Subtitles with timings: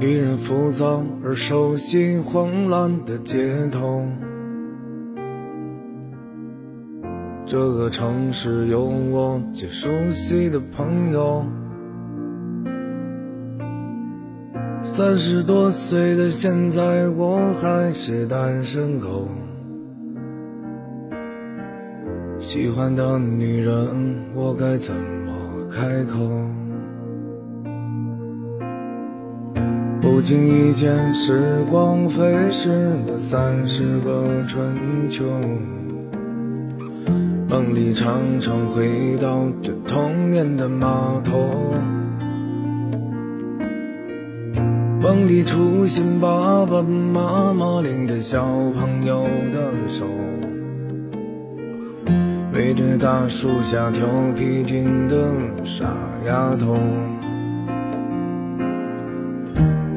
[0.00, 4.04] 一人浮躁而熟悉慌乱的街头，
[7.44, 11.44] 这个城市有我最熟悉的朋友。
[14.84, 19.26] 三十多岁的现在，我还是单身狗。
[22.38, 26.20] 喜欢的女人，我该怎么开口？
[30.10, 32.70] 不经意间，时光飞逝
[33.06, 34.74] 了三十个春
[35.06, 35.22] 秋。
[37.46, 41.50] 梦里常常回到这童年的码头，
[45.02, 48.42] 梦里出现爸爸妈妈领着小
[48.80, 50.06] 朋友的手，
[52.54, 55.28] 围着大树下跳皮筋的
[55.66, 55.94] 傻
[56.26, 56.74] 丫头。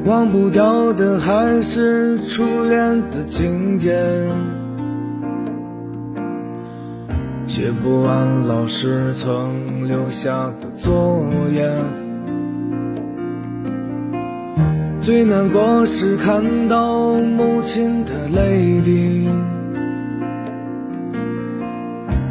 [0.04, 3.96] 忘不掉的还是初恋的情节，
[7.46, 11.70] 写不完老师曾留下的作业。
[15.00, 19.28] 最难过是看到母亲的泪滴，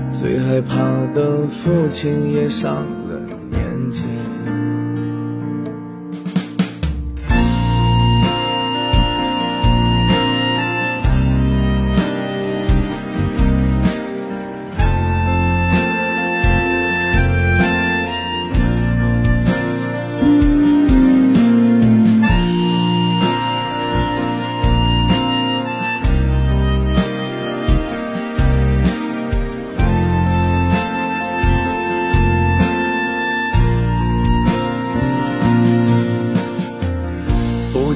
[0.09, 0.75] 最害怕
[1.15, 2.75] 的父亲也上
[3.07, 3.17] 了
[3.49, 4.03] 年纪。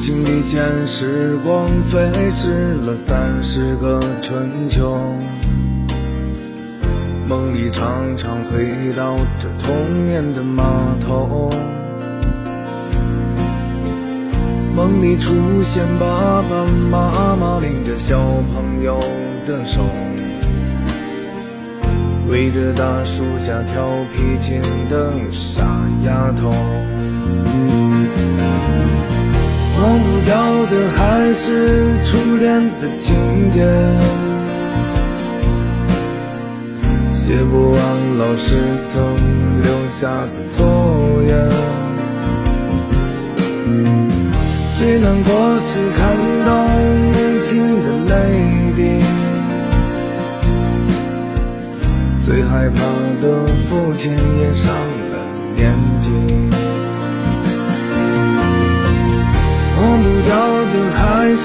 [0.05, 4.95] 经意间，时光飞逝了三十个春秋。
[7.27, 10.63] 梦里常常回到这童年的码
[11.01, 11.49] 头，
[14.75, 15.33] 梦里出
[15.63, 18.19] 现爸爸妈妈领着小
[18.53, 18.99] 朋友
[19.43, 19.81] 的手，
[22.29, 25.63] 围着大树下跳皮筋的傻
[26.03, 26.51] 丫头。
[30.27, 33.15] 要的还是初恋的情
[33.51, 33.63] 节，
[37.11, 39.15] 写不完老师曾
[39.61, 41.35] 留下的作业。
[44.79, 48.13] 最难过是看到母亲的泪
[48.75, 48.81] 滴，
[52.19, 52.81] 最害怕
[53.21, 54.73] 的父亲也上
[55.11, 55.17] 了
[55.55, 56.09] 年纪。
[61.27, 61.41] 还是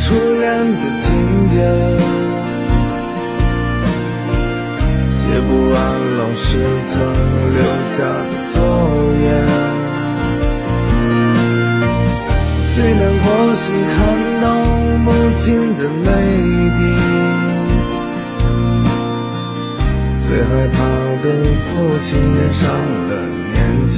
[0.00, 1.54] 初恋的情节，
[5.08, 5.78] 写不完
[6.18, 6.90] 老师曾
[7.54, 8.58] 留下的作
[9.22, 9.24] 业。
[12.74, 13.24] 最难过
[13.54, 13.62] 是
[13.94, 13.96] 看
[14.40, 14.44] 到
[15.04, 16.10] 母亲的泪
[16.78, 16.80] 滴，
[20.20, 20.76] 最害怕
[21.22, 21.24] 的
[21.68, 21.70] 父
[22.02, 22.66] 亲也上
[23.06, 23.10] 了
[23.52, 23.94] 年纪。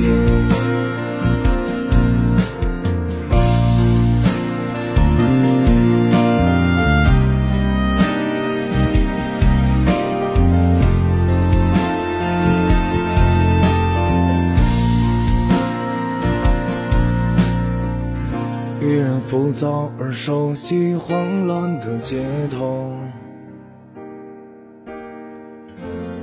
[18.85, 22.93] 依然浮躁而熟悉慌乱的街头，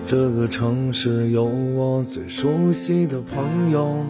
[0.05, 4.05] 这个城市有我最熟悉的朋友。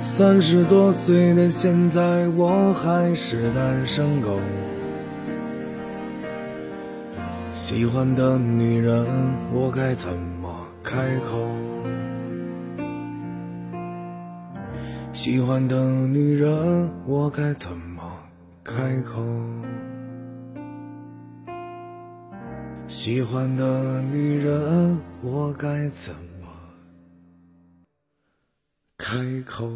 [0.00, 4.38] 三十多岁的现在，我还是单身狗。
[7.52, 9.04] 喜欢的女人，
[9.52, 10.08] 我该怎
[10.40, 10.48] 么
[10.82, 11.69] 开口？
[15.12, 18.02] 喜欢的女人，我该怎么
[18.62, 19.20] 开口？
[22.86, 26.48] 喜欢的女人，我该怎么
[28.96, 29.68] 开口？